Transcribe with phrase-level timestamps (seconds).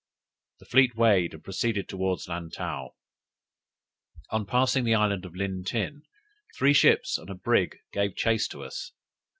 [0.57, 2.95] The fleet weighed and proceeded towards Lantow.
[4.31, 6.01] On passing the island of Lintin,
[6.57, 8.93] three ships and a brig gave chase to us.